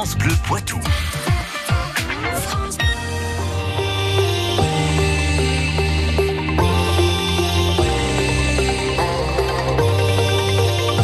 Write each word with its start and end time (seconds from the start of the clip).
France 0.00 0.16
Bleu 0.16 0.34
Poitou.– 0.44 0.80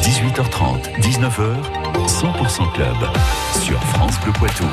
18h30, 0.01 0.99
19h, 1.03 1.56
100% 2.06 2.72
Club 2.72 2.97
sur 3.61 3.79
France 3.83 4.19
Bleu 4.21 4.33
Poitou. 4.33 4.65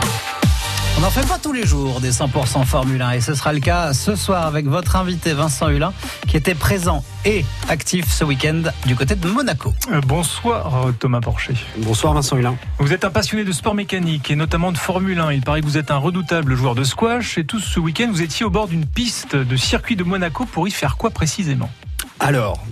On 0.95 1.01
n'en 1.01 1.09
fait 1.09 1.27
pas 1.27 1.39
tous 1.39 1.53
les 1.53 1.65
jours 1.65 2.01
des 2.01 2.11
100% 2.11 2.65
Formule 2.65 3.01
1 3.01 3.11
et 3.11 3.21
ce 3.21 3.33
sera 3.33 3.51
le 3.51 3.59
cas 3.59 3.93
ce 3.93 4.15
soir 4.15 4.45
avec 4.45 4.67
votre 4.67 4.95
invité 4.95 5.33
Vincent 5.33 5.69
Hulin 5.69 5.91
qui 6.27 6.37
était 6.37 6.53
présent 6.53 7.03
et 7.25 7.43
actif 7.67 8.11
ce 8.11 8.23
week-end 8.23 8.61
du 8.85 8.95
côté 8.95 9.15
de 9.15 9.27
Monaco. 9.27 9.73
Euh, 9.91 10.01
bonsoir 10.05 10.93
Thomas 10.99 11.19
Porcher. 11.19 11.55
Bonsoir 11.77 12.13
Vincent 12.13 12.37
Hulin. 12.37 12.55
Vous 12.77 12.93
êtes 12.93 13.05
un 13.05 13.09
passionné 13.09 13.43
de 13.43 13.51
sport 13.51 13.73
mécanique 13.73 14.29
et 14.29 14.35
notamment 14.35 14.71
de 14.71 14.77
Formule 14.77 15.19
1. 15.19 15.33
Il 15.33 15.41
paraît 15.41 15.61
que 15.61 15.65
vous 15.65 15.77
êtes 15.79 15.89
un 15.89 15.97
redoutable 15.97 16.55
joueur 16.55 16.75
de 16.75 16.83
squash 16.83 17.39
et 17.39 17.43
tout 17.43 17.59
ce 17.59 17.79
week-end 17.79 18.09
vous 18.11 18.21
étiez 18.21 18.45
au 18.45 18.51
bord 18.51 18.67
d'une 18.67 18.85
piste 18.85 19.35
de 19.35 19.57
circuit 19.57 19.95
de 19.95 20.03
Monaco 20.03 20.45
pour 20.45 20.67
y 20.67 20.71
faire 20.71 20.97
quoi 20.97 21.09
précisément? 21.09 21.71
Alors, 22.19 22.63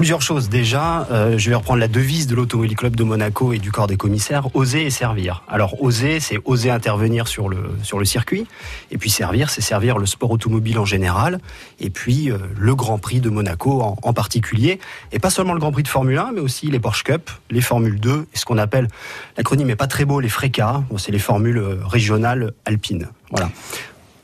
Plusieurs 0.00 0.22
choses. 0.22 0.48
Déjà, 0.48 1.06
euh, 1.10 1.36
je 1.36 1.50
vais 1.50 1.56
reprendre 1.56 1.78
la 1.78 1.86
devise 1.86 2.26
de 2.26 2.34
l'Automobile 2.34 2.74
Club 2.74 2.96
de 2.96 3.04
Monaco 3.04 3.52
et 3.52 3.58
du 3.58 3.70
corps 3.70 3.86
des 3.86 3.98
commissaires, 3.98 4.48
oser 4.56 4.86
et 4.86 4.90
servir. 4.90 5.42
Alors, 5.46 5.82
oser, 5.82 6.20
c'est 6.20 6.38
oser 6.46 6.70
intervenir 6.70 7.28
sur 7.28 7.50
le, 7.50 7.58
sur 7.82 7.98
le 7.98 8.06
circuit. 8.06 8.46
Et 8.90 8.96
puis 8.96 9.10
servir, 9.10 9.50
c'est 9.50 9.60
servir 9.60 9.98
le 9.98 10.06
sport 10.06 10.30
automobile 10.30 10.78
en 10.78 10.86
général. 10.86 11.38
Et 11.80 11.90
puis 11.90 12.30
euh, 12.30 12.38
le 12.56 12.74
Grand 12.74 12.96
Prix 12.96 13.20
de 13.20 13.28
Monaco 13.28 13.82
en, 13.82 14.12
particulier. 14.14 14.80
Et 15.12 15.18
pas 15.18 15.28
seulement 15.28 15.52
le 15.52 15.60
Grand 15.60 15.70
Prix 15.70 15.82
de 15.82 15.88
Formule 15.88 16.16
1, 16.16 16.32
mais 16.32 16.40
aussi 16.40 16.68
les 16.68 16.80
Porsche 16.80 17.04
Cup, 17.04 17.28
les 17.50 17.60
Formule 17.60 18.00
2, 18.00 18.26
et 18.32 18.38
ce 18.38 18.46
qu'on 18.46 18.56
appelle, 18.56 18.88
l'acronyme 19.36 19.66
n'est 19.66 19.76
pas 19.76 19.86
très 19.86 20.06
beau, 20.06 20.20
les 20.20 20.30
FRECA. 20.30 20.82
c'est 20.96 21.12
les 21.12 21.18
formules 21.18 21.58
euh, 21.58 21.76
régionales 21.84 22.52
alpines. 22.64 23.06
Voilà. 23.30 23.50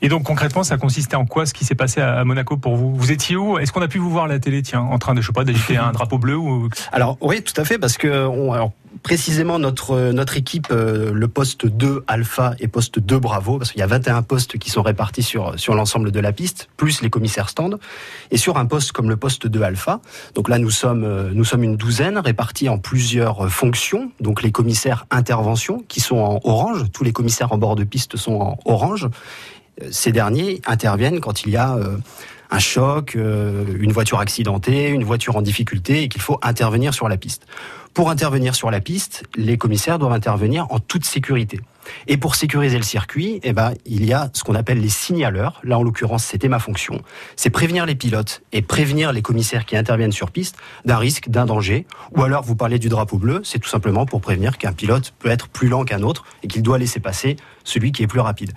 Et 0.01 0.09
donc 0.09 0.23
concrètement, 0.23 0.63
ça 0.63 0.77
consistait 0.77 1.15
en 1.15 1.25
quoi 1.25 1.45
ce 1.45 1.53
qui 1.53 1.65
s'est 1.65 1.75
passé 1.75 2.01
à 2.01 2.23
Monaco 2.23 2.57
pour 2.57 2.75
vous? 2.75 2.95
Vous 2.95 3.11
étiez 3.11 3.35
où? 3.35 3.57
Est-ce 3.57 3.71
qu'on 3.71 3.81
a 3.81 3.87
pu 3.87 3.97
vous 3.97 4.09
voir 4.09 4.25
à 4.25 4.27
la 4.27 4.39
télé, 4.39 4.61
tiens, 4.61 4.81
en 4.81 4.99
train 4.99 5.15
de, 5.15 5.21
je 5.21 5.27
sais 5.27 5.33
pas, 5.33 5.43
d'agiter 5.43 5.77
un 5.77 5.91
drapeau 5.91 6.17
bleu 6.17 6.35
ou 6.35 6.69
Alors 6.91 7.17
oui, 7.21 7.41
tout 7.41 7.59
à 7.59 7.65
fait, 7.65 7.77
parce 7.77 7.97
que 7.97 8.25
on, 8.27 8.53
alors, 8.53 8.71
précisément 9.03 9.59
notre 9.59 10.11
notre 10.11 10.37
équipe, 10.37 10.67
euh, 10.71 11.11
le 11.13 11.27
poste 11.27 11.65
2 11.65 12.03
Alpha 12.07 12.53
et 12.59 12.67
poste 12.67 12.99
2 12.99 13.19
Bravo, 13.19 13.57
parce 13.57 13.71
qu'il 13.71 13.79
y 13.79 13.83
a 13.83 13.87
21 13.87 14.21
postes 14.21 14.57
qui 14.57 14.69
sont 14.69 14.81
répartis 14.81 15.23
sur 15.23 15.59
sur 15.59 15.73
l'ensemble 15.75 16.11
de 16.11 16.19
la 16.19 16.31
piste, 16.31 16.69
plus 16.77 17.01
les 17.01 17.09
commissaires 17.09 17.49
stand, 17.49 17.79
et 18.31 18.37
sur 18.37 18.57
un 18.57 18.65
poste 18.65 18.91
comme 18.91 19.09
le 19.09 19.17
poste 19.17 19.47
2 19.47 19.61
Alpha. 19.61 19.99
Donc 20.35 20.49
là, 20.49 20.59
nous 20.59 20.71
sommes 20.71 21.03
euh, 21.03 21.31
nous 21.33 21.45
sommes 21.45 21.63
une 21.63 21.75
douzaine 21.75 22.17
répartis 22.17 22.69
en 22.69 22.77
plusieurs 22.77 23.49
fonctions. 23.49 24.11
Donc 24.19 24.41
les 24.41 24.51
commissaires 24.51 25.05
intervention 25.09 25.83
qui 25.87 26.01
sont 26.01 26.17
en 26.17 26.39
orange, 26.43 26.85
tous 26.93 27.03
les 27.03 27.13
commissaires 27.13 27.51
en 27.51 27.57
bord 27.57 27.75
de 27.75 27.83
piste 27.83 28.17
sont 28.17 28.35
en 28.35 28.59
orange 28.65 29.07
ces 29.91 30.11
derniers 30.11 30.61
interviennent 30.65 31.19
quand 31.19 31.43
il 31.43 31.51
y 31.51 31.57
a 31.57 31.75
euh, 31.75 31.97
un 32.51 32.59
choc, 32.59 33.15
euh, 33.15 33.65
une 33.79 33.91
voiture 33.91 34.19
accidentée, 34.19 34.89
une 34.89 35.03
voiture 35.03 35.35
en 35.35 35.41
difficulté 35.41 36.03
et 36.03 36.09
qu'il 36.09 36.21
faut 36.21 36.39
intervenir 36.41 36.93
sur 36.93 37.09
la 37.09 37.17
piste. 37.17 37.45
Pour 37.93 38.09
intervenir 38.11 38.53
sur 38.53 38.69
la 38.69 38.79
piste, 38.79 39.23
les 39.35 39.57
commissaires 39.57 39.97
doivent 39.97 40.13
intervenir 40.13 40.67
en 40.69 40.79
toute 40.79 41.03
sécurité. 41.03 41.59
Et 42.07 42.17
pour 42.17 42.35
sécuriser 42.35 42.77
le 42.77 42.83
circuit, 42.83 43.39
eh 43.43 43.53
ben, 43.53 43.73
il 43.85 44.05
y 44.05 44.13
a 44.13 44.29
ce 44.33 44.43
qu'on 44.43 44.55
appelle 44.55 44.79
les 44.79 44.89
signaleurs. 44.89 45.59
Là, 45.63 45.79
en 45.79 45.83
l'occurrence, 45.83 46.23
c'était 46.23 46.49
ma 46.49 46.59
fonction. 46.59 47.01
C'est 47.35 47.49
prévenir 47.49 47.85
les 47.85 47.95
pilotes 47.95 48.43
et 48.51 48.61
prévenir 48.61 49.13
les 49.13 49.21
commissaires 49.21 49.65
qui 49.65 49.75
interviennent 49.77 50.11
sur 50.11 50.29
piste 50.29 50.57
d'un 50.85 50.97
risque, 50.97 51.29
d'un 51.29 51.45
danger. 51.45 51.87
Ou 52.15 52.23
alors, 52.23 52.43
vous 52.43 52.55
parlez 52.55 52.77
du 52.77 52.89
drapeau 52.89 53.17
bleu, 53.17 53.41
c'est 53.43 53.59
tout 53.59 53.69
simplement 53.69 54.05
pour 54.05 54.21
prévenir 54.21 54.57
qu'un 54.57 54.73
pilote 54.73 55.13
peut 55.17 55.29
être 55.29 55.47
plus 55.47 55.69
lent 55.69 55.85
qu'un 55.85 56.03
autre 56.03 56.25
et 56.43 56.47
qu'il 56.47 56.61
doit 56.61 56.77
laisser 56.77 56.99
passer 56.99 57.37
celui 57.63 57.91
qui 57.91 58.03
est 58.03 58.07
plus 58.07 58.19
rapide. 58.19 58.51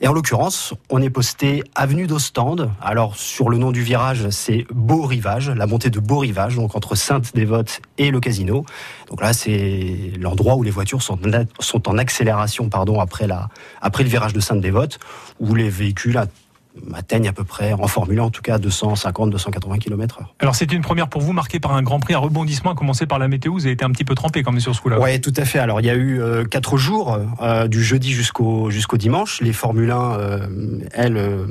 Et 0.00 0.08
en 0.08 0.12
l'occurrence, 0.12 0.74
on 0.90 1.00
est 1.00 1.10
posté 1.10 1.62
avenue 1.76 2.06
d'Ostende. 2.06 2.70
Alors 2.82 3.16
sur 3.16 3.48
le 3.48 3.58
nom 3.58 3.70
du 3.70 3.82
virage, 3.82 4.28
c'est 4.30 4.66
Beau 4.70 5.02
Rivage, 5.02 5.50
la 5.50 5.66
montée 5.66 5.88
de 5.88 6.00
Beau 6.00 6.18
Rivage, 6.18 6.56
donc 6.56 6.74
entre 6.74 6.96
Sainte-Dévote 6.96 7.80
et 7.96 8.10
le 8.10 8.18
casino. 8.18 8.64
Donc 9.08 9.20
là, 9.20 9.32
c'est 9.32 10.12
l'endroit 10.18 10.56
où 10.56 10.64
les 10.64 10.72
voitures 10.72 11.02
sont, 11.02 11.18
en 11.88 11.98
accélération, 11.98 12.68
pardon, 12.68 13.00
après 13.00 13.28
la, 13.28 13.48
après 13.80 14.02
le 14.02 14.08
virage 14.08 14.32
de 14.32 14.40
Sainte-Dévote, 14.40 14.98
où 15.38 15.54
les 15.54 15.68
véhicules 15.68 16.20
atteignent 16.94 17.28
à 17.28 17.32
peu 17.32 17.44
près, 17.44 17.72
en 17.72 17.86
Formule 17.86 18.18
1 18.20 18.22
en 18.24 18.30
tout 18.30 18.42
cas, 18.42 18.58
250-280 18.58 19.78
km 19.78 20.20
h 20.20 20.24
Alors 20.40 20.54
c'était 20.54 20.74
une 20.74 20.82
première 20.82 21.08
pour 21.08 21.20
vous, 21.20 21.32
marquée 21.32 21.60
par 21.60 21.72
un 21.72 21.82
Grand 21.82 22.00
Prix, 22.00 22.14
un 22.14 22.18
rebondissement, 22.18 22.72
à 22.72 22.74
commencer 22.74 23.06
par 23.06 23.18
la 23.18 23.28
météo, 23.28 23.52
vous 23.52 23.64
avez 23.64 23.72
été 23.72 23.84
un 23.84 23.90
petit 23.90 24.04
peu 24.04 24.14
trempé 24.14 24.42
quand 24.42 24.52
même 24.52 24.60
sur 24.60 24.74
ce 24.74 24.80
coup-là. 24.80 24.98
Oui, 25.00 25.20
tout 25.20 25.32
à 25.36 25.44
fait. 25.44 25.58
Alors 25.58 25.80
il 25.80 25.86
y 25.86 25.90
a 25.90 25.94
eu 25.94 26.20
euh, 26.20 26.44
quatre 26.44 26.76
jours, 26.76 27.18
euh, 27.40 27.68
du 27.68 27.82
jeudi 27.82 28.12
jusqu'au 28.12 28.70
jusqu'au 28.70 28.96
dimanche. 28.96 29.40
Les 29.40 29.52
Formule 29.52 29.90
1, 29.90 30.18
euh, 30.18 30.46
elles 30.92 31.46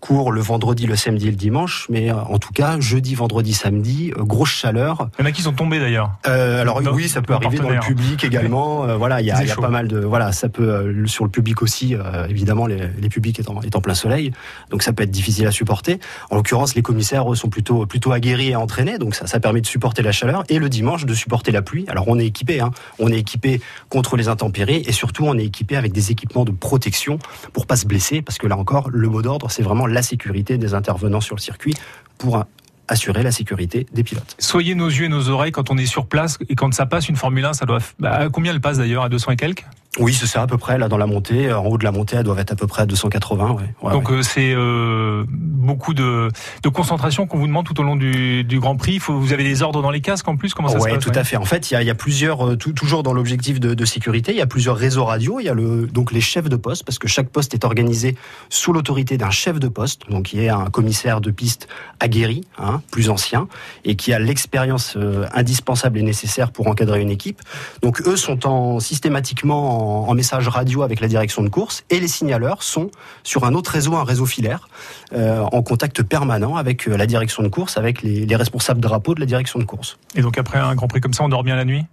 court 0.00 0.32
le 0.32 0.40
vendredi, 0.40 0.86
le 0.86 0.96
samedi 0.96 1.28
et 1.28 1.30
le 1.30 1.36
dimanche, 1.36 1.86
mais 1.90 2.10
euh, 2.10 2.16
en 2.16 2.38
tout 2.38 2.52
cas, 2.52 2.80
jeudi, 2.80 3.14
vendredi, 3.14 3.52
samedi, 3.52 4.12
euh, 4.16 4.24
grosse 4.24 4.50
chaleur. 4.50 5.08
Il 5.18 5.22
y 5.22 5.24
en 5.24 5.28
a 5.28 5.32
qui 5.32 5.42
sont 5.42 5.52
tombés 5.52 5.78
d'ailleurs. 5.78 6.12
Euh, 6.26 6.60
alors 6.60 6.80
oui, 6.92 7.08
ça 7.08 7.22
peut 7.22 7.34
arriver 7.34 7.58
dans 7.58 7.68
le 7.68 7.80
public 7.80 8.24
également. 8.24 8.84
Euh, 8.84 8.96
voilà, 8.96 9.20
il 9.20 9.26
y 9.26 9.30
a, 9.30 9.44
y 9.44 9.50
a 9.50 9.56
pas 9.56 9.68
mal 9.68 9.88
de 9.88 9.98
voilà, 10.00 10.32
ça 10.32 10.48
peut 10.48 10.68
euh, 10.68 11.06
sur 11.06 11.24
le 11.24 11.30
public 11.30 11.62
aussi, 11.62 11.94
évidemment, 12.28 12.66
les, 12.66 12.88
les 13.00 13.08
publics 13.08 13.38
étant, 13.38 13.60
étant 13.62 13.80
plein 13.80 13.94
soleil, 13.94 14.32
donc 14.70 14.82
ça 14.82 14.92
peut 14.92 15.02
être 15.02 15.10
difficile 15.10 15.46
à 15.46 15.50
supporter. 15.50 16.00
En 16.30 16.36
l'occurrence, 16.36 16.74
les 16.74 16.82
commissaires 16.82 17.30
eux, 17.30 17.36
sont 17.36 17.48
plutôt 17.48 17.86
plutôt 17.86 18.12
aguerris 18.12 18.50
et 18.50 18.56
entraînés, 18.56 18.98
donc 18.98 19.14
ça, 19.14 19.26
ça 19.26 19.40
permet 19.40 19.60
de 19.60 19.66
supporter 19.66 20.02
la 20.02 20.12
chaleur 20.12 20.44
et 20.48 20.58
le 20.58 20.68
dimanche 20.68 21.04
de 21.04 21.14
supporter 21.14 21.52
la 21.52 21.62
pluie. 21.62 21.84
Alors 21.88 22.06
on 22.08 22.18
est 22.18 22.26
équipé, 22.26 22.60
hein, 22.60 22.70
on 22.98 23.12
est 23.12 23.18
équipé 23.18 23.60
contre 23.88 24.16
les 24.16 24.28
intempéries 24.28 24.82
et 24.86 24.92
surtout 24.92 25.24
on 25.26 25.36
est 25.36 25.44
équipé 25.44 25.76
avec 25.76 25.92
des 25.92 26.10
équipements 26.10 26.44
de 26.44 26.52
protection 26.52 27.18
pour 27.52 27.66
pas 27.66 27.76
se 27.76 27.86
blesser, 27.86 28.22
parce 28.22 28.38
que 28.38 28.46
là 28.46 28.56
encore, 28.56 28.88
le 28.90 29.08
mot 29.08 29.22
d'ordre, 29.22 29.50
c'est 29.50 29.62
vraiment 29.62 29.86
la 29.90 30.02
sécurité 30.02 30.58
des 30.58 30.74
intervenants 30.74 31.20
sur 31.20 31.36
le 31.36 31.40
circuit 31.40 31.74
pour 32.18 32.44
assurer 32.88 33.22
la 33.22 33.30
sécurité 33.30 33.86
des 33.92 34.02
pilotes. 34.02 34.34
Soyez 34.38 34.74
nos 34.74 34.88
yeux 34.88 35.04
et 35.04 35.08
nos 35.08 35.28
oreilles 35.28 35.52
quand 35.52 35.70
on 35.70 35.78
est 35.78 35.86
sur 35.86 36.06
place 36.06 36.38
et 36.48 36.56
quand 36.56 36.74
ça 36.74 36.86
passe 36.86 37.08
une 37.08 37.16
Formule 37.16 37.44
1, 37.44 37.52
ça 37.52 37.64
doit. 37.66 37.78
Bah, 37.98 38.28
combien 38.32 38.52
elle 38.52 38.60
passe 38.60 38.78
d'ailleurs 38.78 39.04
À 39.04 39.08
200 39.08 39.32
et 39.32 39.36
quelques? 39.36 39.64
Oui, 39.98 40.14
c'est 40.14 40.26
ça 40.26 40.42
à 40.42 40.46
peu 40.46 40.56
près 40.56 40.78
là 40.78 40.88
dans 40.88 40.98
la 40.98 41.06
montée. 41.06 41.52
En 41.52 41.64
haut 41.64 41.76
de 41.76 41.82
la 41.82 41.90
montée, 41.90 42.14
elle 42.14 42.22
doit 42.22 42.38
être 42.38 42.52
à 42.52 42.54
peu 42.54 42.68
près 42.68 42.82
à 42.82 42.86
280. 42.86 43.50
Ouais. 43.50 43.62
Ouais, 43.82 43.92
Donc 43.92 44.08
ouais. 44.08 44.18
Euh, 44.18 44.22
c'est 44.22 44.54
euh, 44.54 45.24
beaucoup 45.28 45.94
de, 45.94 46.28
de 46.62 46.68
concentration 46.68 47.26
qu'on 47.26 47.38
vous 47.38 47.48
demande 47.48 47.66
tout 47.66 47.78
au 47.80 47.82
long 47.82 47.96
du, 47.96 48.44
du 48.44 48.60
Grand 48.60 48.76
Prix. 48.76 49.00
Faut, 49.00 49.18
vous 49.18 49.32
avez 49.32 49.42
des 49.42 49.62
ordres 49.62 49.82
dans 49.82 49.90
les 49.90 50.00
casques 50.00 50.28
en 50.28 50.36
plus? 50.36 50.54
Comment 50.54 50.68
ça 50.68 50.78
se 50.78 50.88
passe? 50.88 51.02
tout 51.02 51.10
à 51.12 51.24
fait. 51.24 51.36
En 51.36 51.44
fait, 51.44 51.72
il 51.72 51.74
y 51.74 51.76
a, 51.76 51.82
y 51.82 51.90
a, 51.90 51.96
plusieurs, 51.96 52.50
euh, 52.50 52.56
toujours 52.56 53.02
dans 53.02 53.12
l'objectif 53.12 53.58
de, 53.58 53.74
de, 53.74 53.84
sécurité, 53.84 54.30
il 54.30 54.38
y 54.38 54.42
a 54.42 54.46
plusieurs 54.46 54.76
réseaux 54.76 55.04
radio. 55.04 55.40
Il 55.40 55.46
y 55.46 55.48
a 55.48 55.54
le, 55.54 55.88
donc 55.88 56.12
les 56.12 56.20
chefs 56.20 56.48
de 56.48 56.56
poste 56.56 56.84
parce 56.84 57.00
que 57.00 57.08
chaque 57.08 57.28
poste 57.28 57.52
est 57.54 57.64
organisé 57.64 58.14
sous 58.48 58.72
l'autorité 58.72 59.18
d'un 59.18 59.30
chef 59.30 59.58
de 59.58 59.68
poste, 59.68 60.08
donc 60.08 60.26
qui 60.26 60.40
est 60.40 60.50
un 60.50 60.66
commissaire 60.66 61.20
de 61.20 61.32
piste 61.32 61.66
aguerri, 61.98 62.44
hein, 62.58 62.80
plus 62.92 63.10
ancien, 63.10 63.48
et 63.84 63.96
qui 63.96 64.12
a 64.12 64.20
l'expérience 64.20 64.94
euh, 64.96 65.26
indispensable 65.34 65.98
et 65.98 66.02
nécessaire 66.02 66.52
pour 66.52 66.68
encadrer 66.68 67.00
une 67.00 67.10
équipe. 67.10 67.40
Donc 67.82 68.02
eux 68.06 68.16
sont 68.16 68.46
en 68.46 68.78
systématiquement 68.78 69.78
en, 69.78 69.79
en 69.80 70.14
message 70.14 70.48
radio 70.48 70.82
avec 70.82 71.00
la 71.00 71.08
direction 71.08 71.42
de 71.42 71.48
course 71.48 71.84
et 71.90 72.00
les 72.00 72.08
signaleurs 72.08 72.62
sont 72.62 72.90
sur 73.22 73.44
un 73.44 73.54
autre 73.54 73.70
réseau, 73.70 73.94
un 73.94 74.04
réseau 74.04 74.26
filaire, 74.26 74.68
euh, 75.12 75.40
en 75.40 75.62
contact 75.62 76.02
permanent 76.02 76.56
avec 76.56 76.88
euh, 76.88 76.96
la 76.96 77.06
direction 77.06 77.42
de 77.42 77.48
course, 77.48 77.76
avec 77.76 78.02
les, 78.02 78.26
les, 78.26 78.36
responsables 78.36 78.80
drapeaux 78.80 79.14
de 79.14 79.20
la 79.20 79.26
direction 79.26 79.58
de 79.58 79.64
course. 79.64 79.98
Et 80.14 80.22
donc 80.22 80.38
après 80.38 80.58
un 80.58 80.74
Grand 80.74 80.88
Prix 80.88 81.00
comme 81.00 81.14
ça, 81.14 81.24
on 81.24 81.28
dort 81.28 81.44
bien 81.44 81.56
la 81.56 81.64
nuit? 81.64 81.84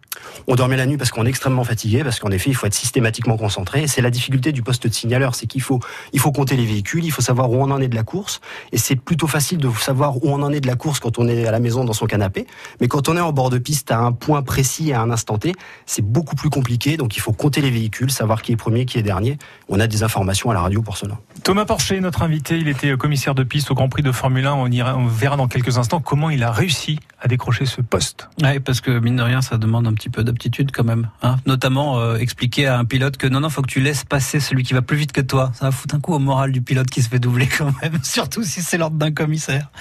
On 0.47 0.55
dort 0.55 0.67
bien 0.67 0.78
la 0.78 0.85
nuit 0.85 0.97
parce 0.97 1.11
qu'on 1.11 1.25
est 1.25 1.29
extrêmement 1.29 1.63
fatigué, 1.63 2.03
parce 2.03 2.19
qu'en 2.19 2.31
effet, 2.31 2.50
il 2.50 2.55
faut 2.55 2.67
être 2.67 2.73
systématiquement 2.73 3.38
concentré. 3.38 3.88
C'est 3.88 4.01
la 4.01 4.09
difficulté 4.09 4.51
du 4.51 4.61
poste 4.61 4.88
de 4.88 4.94
signaleur, 4.94 5.35
c'est 5.35 5.47
qu'il 5.47 5.61
faut, 5.61 5.79
il 6.13 6.19
faut 6.19 6.31
compter 6.31 6.55
les 6.55 6.66
véhicules, 6.66 7.03
il 7.03 7.11
faut 7.11 7.22
savoir 7.22 7.51
où 7.51 7.55
on 7.55 7.72
en 7.72 7.81
est 7.81 7.88
de 7.88 7.95
la 7.95 8.03
course. 8.03 8.41
Et 8.72 8.77
c'est 8.77 8.95
plutôt 8.95 9.27
facile 9.27 9.57
de 9.57 9.69
savoir 9.79 10.17
où 10.17 10.29
on 10.29 10.41
en 10.41 10.51
est 10.51 10.61
de 10.61 10.67
la 10.67 10.75
course 10.75 11.00
quand 11.00 11.19
on 11.19 11.27
est 11.27 11.45
à 11.45 11.51
la 11.51 11.59
maison 11.59 11.83
dans 11.83 11.94
son 11.94 12.06
canapé. 12.06 12.47
Mais 12.79 12.88
quand 12.88 13.09
on 13.09 13.17
est 13.17 13.22
en 13.22 13.33
bord 13.33 13.50
de 13.50 13.57
piste 13.57 13.91
à 13.91 14.00
un 14.00 14.11
point 14.11 14.41
précis, 14.41 14.94
à 14.94 15.01
un 15.01 15.11
instant 15.11 15.38
T, 15.38 15.53
c'est 15.85 16.03
beaucoup 16.03 16.35
plus 16.35 16.50
compliqué. 16.50 16.97
Donc 16.97 17.17
il 17.17 17.19
faut 17.19 17.33
compter 17.33 17.62
les 17.62 17.71
véhicules, 17.71 18.12
savoir 18.12 18.41
qui 18.41 18.51
est 18.51 18.57
premier, 18.57 18.86
qui 18.86 18.97
est 18.97 19.03
dernier. 19.03 19.38
On 19.69 19.80
a 19.80 19.88
des 19.88 20.03
informations 20.03 20.50
à 20.51 20.53
la 20.53 20.62
radio 20.62 20.81
pour 20.81 20.97
cela. 20.97 21.19
Thomas 21.47 21.63
Porcher, 21.63 22.01
notre 22.01 22.23
invité, 22.23 22.57
il 22.57 22.67
était 22.67 22.97
commissaire 22.97 23.33
de 23.33 23.44
piste 23.44 23.71
au 23.71 23.73
Grand 23.73 23.88
Prix 23.88 24.03
de 24.03 24.11
Formule 24.11 24.45
1. 24.45 24.53
On, 24.55 24.67
ira, 24.67 24.97
on 24.97 25.07
verra 25.07 25.38
dans 25.38 25.47
quelques 25.47 25.77
instants 25.77 26.01
comment 26.01 26.29
il 26.29 26.44
a 26.44 26.51
réussi 26.51 26.99
à 27.21 27.29
décrocher 27.29 27.65
ce 27.65 27.79
poste. 27.79 28.27
Oui, 28.44 28.59
parce 28.59 28.81
que 28.81 28.99
mine 28.99 29.15
de 29.15 29.21
rien, 29.21 29.41
ça 29.41 29.57
demande 29.57 29.88
un 29.88 29.94
petit 29.94 30.09
peu 30.09 30.25
d'aptitude 30.25 30.71
quand 30.73 30.83
même. 30.83 31.09
Hein 31.23 31.38
Notamment 31.45 31.99
euh, 31.99 32.17
expliquer 32.17 32.67
à 32.67 32.77
un 32.77 32.83
pilote 32.83 33.15
que 33.15 33.27
non, 33.27 33.39
non, 33.39 33.49
faut 33.49 33.61
que 33.61 33.71
tu 33.71 33.79
laisses 33.79 34.03
passer 34.03 34.41
celui 34.41 34.63
qui 34.63 34.73
va 34.73 34.81
plus 34.81 34.97
vite 34.97 35.13
que 35.13 35.21
toi. 35.21 35.53
Ça 35.53 35.67
va 35.67 35.71
foutre 35.71 35.95
un 35.95 36.01
coup 36.01 36.13
au 36.13 36.19
moral 36.19 36.51
du 36.51 36.61
pilote 36.61 36.89
qui 36.89 37.01
se 37.01 37.07
fait 37.07 37.17
doubler 37.17 37.47
quand 37.57 37.71
même, 37.81 37.97
surtout 38.03 38.43
si 38.43 38.61
c'est 38.61 38.77
l'ordre 38.77 38.97
d'un 38.97 39.13
commissaire. 39.13 39.71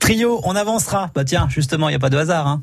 Trio, 0.00 0.42
on 0.44 0.54
avancera. 0.54 1.10
Bah 1.14 1.24
tiens, 1.24 1.48
justement, 1.48 1.88
il 1.88 1.92
n'y 1.92 1.96
a 1.96 2.00
pas 2.00 2.10
de 2.10 2.18
hasard. 2.18 2.48
Hein. 2.48 2.62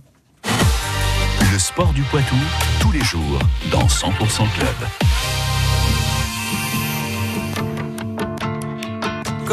Le 1.52 1.58
sport 1.58 1.94
du 1.94 2.04
Poitou, 2.04 2.36
tous 2.80 2.92
les 2.92 3.02
jours, 3.02 3.40
dans 3.72 3.88
100% 3.88 4.12
Club. 4.54 5.11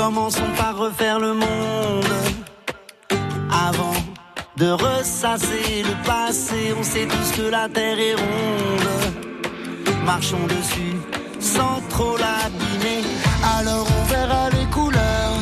Commençons 0.00 0.52
par 0.56 0.76
refaire 0.76 1.18
le 1.18 1.34
monde 1.34 2.14
avant 3.50 3.98
de 4.56 4.70
ressasser 4.70 5.82
le 5.82 6.06
passé. 6.06 6.72
On 6.78 6.84
sait 6.84 7.08
tous 7.08 7.32
que 7.36 7.50
la 7.50 7.68
terre 7.68 7.98
est 7.98 8.14
ronde. 8.14 9.24
Marchons 10.06 10.46
dessus 10.46 10.94
sans 11.40 11.82
trop 11.90 12.16
l'abîmer. 12.16 13.02
Alors 13.58 13.88
on 13.98 14.04
verra 14.04 14.50
les 14.50 14.66
couleurs, 14.66 15.40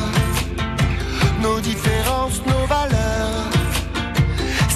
nos 1.43 1.59
différences, 1.59 2.41
nos 2.47 2.65
valeurs, 2.65 3.51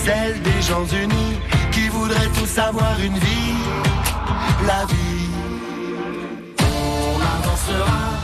celles 0.06 0.40
des 0.44 0.62
gens 0.62 0.86
unis 0.86 1.38
qui 1.72 1.88
voudraient 1.88 2.32
tous 2.40 2.56
avoir 2.60 3.00
une 3.04 3.18
vie, 3.18 3.58
la 4.68 4.86
vie. 4.86 5.30
On 6.60 7.16
avancera 7.36 8.22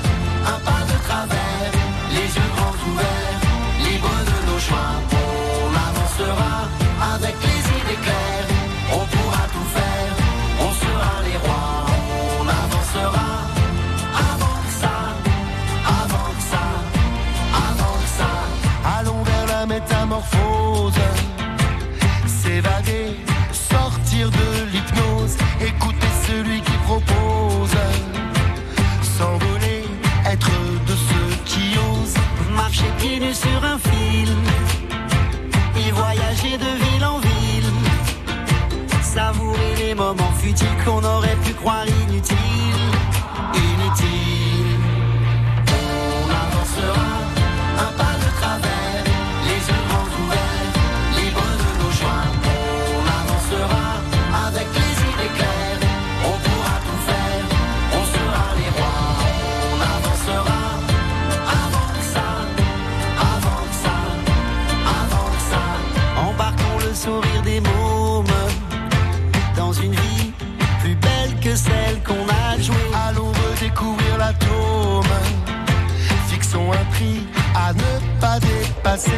à 77.53 77.73
ne 77.73 78.19
pas 78.19 78.39
dépasser, 78.39 79.11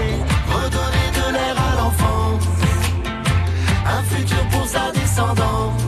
Redonner 0.49 1.09
de 1.15 1.33
l'air 1.33 1.55
à 1.57 1.81
l'enfance, 1.81 2.47
un 3.85 4.03
futur 4.03 4.43
pour 4.51 4.67
sa 4.67 4.91
descendance. 4.91 5.81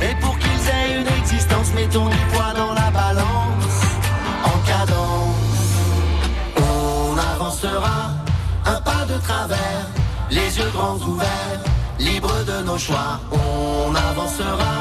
Et 0.00 0.14
pour 0.20 0.38
qu'ils 0.38 0.64
aient 0.74 1.00
une 1.00 1.08
existence, 1.18 1.72
mettons 1.74 2.08
du 2.08 2.18
poids 2.32 2.52
dans 2.56 2.72
la 2.72 2.88
balance, 2.90 3.78
en 4.44 4.58
cadence. 4.70 5.72
On 6.56 7.18
avancera 7.18 8.12
un 8.66 8.80
pas 8.80 9.04
de 9.08 9.18
travers, 9.18 9.86
les 10.30 10.58
yeux 10.58 10.70
grands 10.72 10.98
ouverts, 10.98 11.60
libres 11.98 12.44
de 12.46 12.62
nos 12.64 12.78
choix. 12.78 13.18
On 13.32 13.92
avancera 13.92 14.74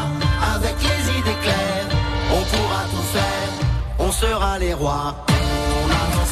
avec 0.56 0.75
les 0.84 1.20
idées 1.20 1.40
claires, 1.42 1.90
on 2.31 2.42
pourra 2.52 2.81
tout 2.92 3.08
faire, 3.18 3.52
on 3.98 4.12
sera 4.12 4.60
les 4.60 4.75
rois. 4.75 5.16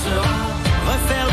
Avancera, 0.03 0.23
refaire 0.87 1.30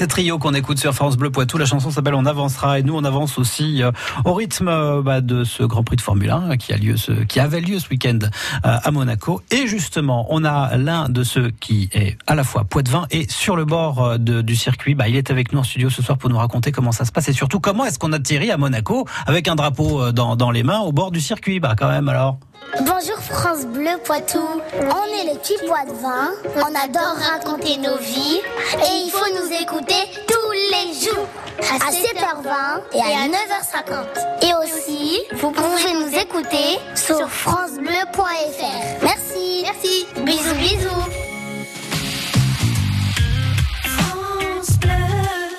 C'est 0.00 0.06
Trio 0.06 0.38
qu'on 0.38 0.54
écoute 0.54 0.78
sur 0.78 0.94
France 0.94 1.18
Bleu 1.18 1.28
Poitou. 1.28 1.58
La 1.58 1.66
chanson 1.66 1.90
s'appelle 1.90 2.14
On 2.14 2.24
avancera 2.24 2.78
et 2.78 2.82
nous 2.82 2.96
on 2.96 3.04
avance 3.04 3.36
aussi 3.36 3.82
euh, 3.82 3.90
au 4.24 4.32
rythme 4.32 4.68
euh, 4.68 5.02
bah, 5.02 5.20
de 5.20 5.44
ce 5.44 5.62
Grand 5.62 5.84
Prix 5.84 5.96
de 5.96 6.00
Formule 6.00 6.30
1 6.30 6.56
qui 6.56 6.72
a 6.72 6.78
lieu, 6.78 6.96
ce, 6.96 7.12
qui 7.12 7.38
avait 7.38 7.60
lieu 7.60 7.78
ce 7.78 7.90
week-end 7.90 8.18
euh, 8.22 8.78
à 8.82 8.90
Monaco. 8.92 9.42
Et 9.50 9.66
justement, 9.66 10.26
on 10.30 10.42
a 10.42 10.74
l'un 10.78 11.10
de 11.10 11.22
ceux 11.22 11.50
qui 11.50 11.90
est 11.92 12.16
à 12.26 12.34
la 12.34 12.44
fois 12.44 12.64
poitevin 12.64 13.08
et 13.10 13.28
sur 13.28 13.56
le 13.56 13.66
bord 13.66 14.02
euh, 14.02 14.16
du 14.16 14.56
circuit. 14.56 14.94
Bah, 14.94 15.06
il 15.06 15.16
est 15.16 15.30
avec 15.30 15.52
nous 15.52 15.58
en 15.58 15.64
studio 15.64 15.90
ce 15.90 16.00
soir 16.00 16.16
pour 16.16 16.30
nous 16.30 16.38
raconter 16.38 16.72
comment 16.72 16.92
ça 16.92 17.04
se 17.04 17.12
passe 17.12 17.28
et 17.28 17.34
surtout 17.34 17.60
comment 17.60 17.84
est-ce 17.84 17.98
qu'on 17.98 18.14
atterrit 18.14 18.50
à 18.50 18.56
Monaco 18.56 19.06
avec 19.26 19.48
un 19.48 19.54
drapeau 19.54 20.00
euh, 20.00 20.12
dans, 20.12 20.34
dans 20.34 20.50
les 20.50 20.62
mains 20.62 20.80
au 20.80 20.92
bord 20.92 21.10
du 21.10 21.20
circuit. 21.20 21.60
Bah 21.60 21.74
quand 21.78 21.90
même 21.90 22.08
alors. 22.08 22.38
Bonjour 22.80 23.18
France 23.18 23.64
Bleu 23.66 23.98
Poitou. 24.04 24.38
On 24.38 25.04
est 25.18 25.32
les 25.32 25.38
petits 25.38 25.56
pois 25.66 25.84
de 25.84 25.92
vin. 25.92 26.30
On 26.56 26.74
adore 26.74 27.16
raconter 27.16 27.78
nos 27.78 27.96
vies. 27.96 28.40
Et 28.74 29.04
il 29.04 29.10
faut 29.10 29.32
nous 29.34 29.50
écouter 29.60 29.94
tous 30.28 30.52
les 30.52 30.92
jours. 30.94 31.26
À 31.58 31.90
7h20 31.90 32.82
et 32.94 33.00
à 33.00 33.26
9h50. 33.28 34.46
Et 34.46 34.54
aussi, 34.62 35.20
vous 35.34 35.50
pouvez 35.50 35.92
nous 35.94 36.14
écouter 36.16 36.78
sur 36.94 37.28
FranceBleu.fr. 37.28 39.02
Merci. 39.02 39.62
Merci. 39.62 40.06
Bisous, 40.22 40.54
bisous. 40.54 41.06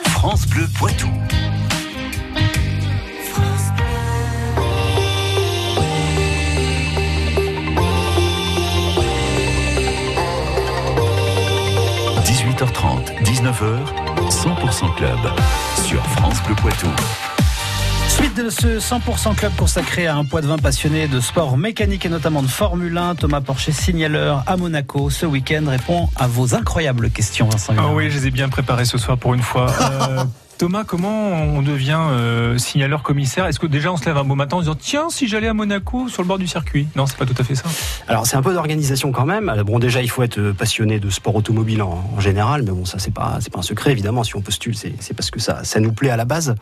France 0.05 0.45
Bleu 0.47 0.67
Poitou.– 0.77 1.07
19h, 13.51 14.29
100% 14.29 14.95
Club 14.95 15.19
sur 15.83 16.01
France 16.11 16.41
Bleu 16.45 16.55
Poitou. 16.55 16.87
Suite 18.07 18.37
de 18.37 18.49
ce 18.49 18.79
100% 18.79 19.35
club 19.35 19.51
consacré 19.57 20.07
à 20.07 20.15
un 20.15 20.23
poids 20.23 20.41
de 20.41 20.47
vin 20.47 20.57
passionné 20.57 21.09
de 21.09 21.19
sport 21.19 21.57
mécanique 21.57 22.05
et 22.05 22.09
notamment 22.09 22.41
de 22.43 22.47
Formule 22.47 22.97
1, 22.97 23.15
Thomas 23.15 23.41
Porcher, 23.41 23.73
signaleur 23.73 24.43
à 24.47 24.55
Monaco, 24.55 25.09
ce 25.09 25.25
week-end 25.25 25.63
répond 25.67 26.07
à 26.15 26.27
vos 26.27 26.55
incroyables 26.55 27.09
questions, 27.09 27.49
Vincent. 27.49 27.73
Ah 27.77 27.89
oui, 27.93 28.09
je 28.09 28.19
les 28.19 28.27
ai 28.27 28.31
bien 28.31 28.47
préparés 28.47 28.85
ce 28.85 28.97
soir 28.97 29.17
pour 29.17 29.33
une 29.33 29.41
fois. 29.41 29.69
Euh, 29.69 30.23
Thomas, 30.61 30.83
comment 30.83 31.31
on 31.31 31.63
devient 31.63 31.97
euh, 32.11 32.59
signaleur 32.59 33.01
commissaire? 33.01 33.47
Est-ce 33.47 33.59
que 33.59 33.65
déjà 33.65 33.91
on 33.91 33.97
se 33.97 34.05
lève 34.05 34.15
un 34.17 34.23
beau 34.23 34.35
matin 34.35 34.57
en 34.57 34.59
se 34.59 34.65
disant 34.65 34.77
tiens 34.79 35.09
si 35.09 35.27
j'allais 35.27 35.47
à 35.47 35.55
Monaco 35.55 36.07
sur 36.07 36.21
le 36.21 36.27
bord 36.27 36.37
du 36.37 36.45
circuit? 36.45 36.87
Non, 36.95 37.07
c'est 37.07 37.17
pas 37.17 37.25
tout 37.25 37.33
à 37.39 37.43
fait 37.43 37.55
ça. 37.55 37.63
Alors 38.07 38.27
c'est 38.27 38.37
un 38.37 38.43
peu 38.43 38.53
d'organisation 38.53 39.11
quand 39.11 39.25
même. 39.25 39.49
Alors, 39.49 39.65
Bon 39.65 39.79
déjà 39.79 40.03
il 40.03 40.09
faut 40.11 40.21
être 40.21 40.37
euh, 40.37 40.53
passionné 40.53 40.99
de 40.99 41.09
sport 41.09 41.35
automobile 41.35 41.81
en, 41.81 42.07
en 42.15 42.19
général, 42.19 42.61
mais 42.61 42.69
bon 42.69 42.85
ça 42.85 42.99
c'est 42.99 43.11
pas 43.11 43.39
c'est 43.41 43.51
pas 43.51 43.57
un 43.57 43.63
secret 43.63 43.89
évidemment. 43.91 44.23
Si 44.23 44.35
on 44.35 44.41
postule 44.41 44.75
c'est 44.75 44.93
c'est 44.99 45.15
parce 45.15 45.31
que 45.31 45.39
ça 45.39 45.63
ça 45.63 45.79
nous 45.79 45.93
plaît 45.93 46.11
à 46.11 46.15
la 46.15 46.25
base. 46.25 46.53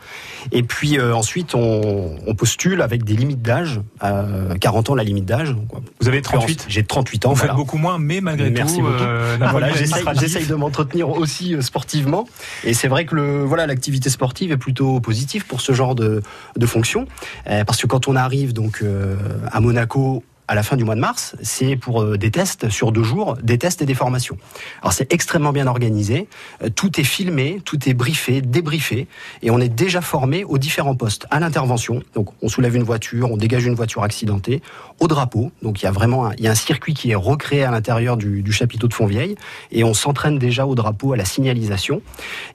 Et 0.50 0.62
puis 0.62 0.98
euh, 0.98 1.14
ensuite 1.14 1.54
on, 1.54 2.16
on 2.26 2.34
postule 2.34 2.80
avec 2.80 3.04
des 3.04 3.16
limites 3.16 3.42
d'âge. 3.42 3.82
Euh, 4.02 4.54
40 4.54 4.88
ans 4.88 4.94
la 4.94 5.04
limite 5.04 5.26
d'âge. 5.26 5.54
Vous 6.00 6.08
avez 6.08 6.22
38 6.22 6.64
J'ai 6.68 6.84
38 6.84 7.26
ans. 7.26 7.28
Vous 7.28 7.34
voilà. 7.34 7.52
faites 7.52 7.56
beaucoup 7.58 7.76
moins, 7.76 7.98
mais 7.98 8.22
malgré 8.22 8.48
Merci 8.48 8.76
tout, 8.76 8.80
beaucoup. 8.80 8.94
euh, 9.02 9.36
de 9.36 9.44
Voilà, 9.44 9.70
j'essaye, 9.74 10.46
de 10.46 10.54
m'entretenir 10.54 11.10
aussi 11.10 11.54
euh, 11.54 11.60
sportivement. 11.60 12.24
Et 12.64 12.72
c'est 12.72 12.88
vrai 12.88 13.04
que 13.04 13.14
le, 13.14 13.44
voilà, 13.44 13.66
l'activité 13.66 13.89
sportive 14.10 14.52
est 14.52 14.56
plutôt 14.56 15.00
positive 15.00 15.46
pour 15.46 15.60
ce 15.60 15.72
genre 15.72 15.94
de, 15.94 16.22
de 16.56 16.66
fonction. 16.66 17.06
Euh, 17.46 17.64
parce 17.64 17.80
que 17.80 17.86
quand 17.86 18.08
on 18.08 18.16
arrive 18.16 18.52
donc 18.52 18.80
euh, 18.82 19.16
à 19.50 19.60
Monaco 19.60 20.22
à 20.50 20.56
la 20.56 20.64
fin 20.64 20.76
du 20.76 20.82
mois 20.82 20.96
de 20.96 21.00
mars, 21.00 21.36
c'est 21.42 21.76
pour 21.76 22.02
euh, 22.02 22.18
des 22.18 22.32
tests 22.32 22.70
sur 22.70 22.90
deux 22.90 23.04
jours, 23.04 23.36
des 23.40 23.56
tests 23.56 23.82
et 23.82 23.86
des 23.86 23.94
formations. 23.94 24.36
Alors 24.82 24.92
c'est 24.92 25.12
extrêmement 25.12 25.52
bien 25.52 25.68
organisé, 25.68 26.26
Euh, 26.64 26.68
tout 26.74 27.00
est 27.00 27.04
filmé, 27.04 27.60
tout 27.64 27.88
est 27.88 27.94
briefé, 27.94 28.42
débriefé, 28.42 29.06
et 29.42 29.50
on 29.52 29.60
est 29.60 29.68
déjà 29.68 30.00
formé 30.00 30.42
aux 30.42 30.58
différents 30.58 30.96
postes, 30.96 31.28
à 31.30 31.38
l'intervention, 31.38 32.02
donc 32.14 32.30
on 32.42 32.48
soulève 32.48 32.74
une 32.74 32.82
voiture, 32.82 33.30
on 33.30 33.36
dégage 33.36 33.64
une 33.64 33.76
voiture 33.76 34.02
accidentée, 34.02 34.60
au 34.98 35.06
drapeau, 35.06 35.52
donc 35.62 35.80
il 35.80 35.84
y 35.84 35.88
a 35.88 35.92
vraiment 35.92 36.26
un, 36.26 36.32
il 36.36 36.44
y 36.44 36.48
a 36.48 36.50
un 36.50 36.56
circuit 36.56 36.94
qui 36.94 37.12
est 37.12 37.20
recréé 37.30 37.62
à 37.62 37.70
l'intérieur 37.70 38.16
du, 38.16 38.50
chapiteau 38.50 38.88
de 38.88 38.94
Fontvieille, 38.94 39.36
et 39.70 39.84
on 39.84 39.94
s'entraîne 39.94 40.38
déjà 40.38 40.66
au 40.66 40.74
drapeau, 40.74 41.12
à 41.12 41.16
la 41.16 41.24
signalisation. 41.24 42.02